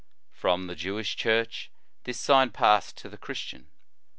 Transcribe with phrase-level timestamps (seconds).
[0.35, 1.69] ^ From the Jewish Church,
[2.05, 3.67] this sign passed to the Christian.